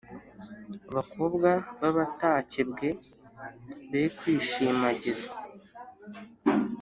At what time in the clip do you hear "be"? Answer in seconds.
3.91-4.03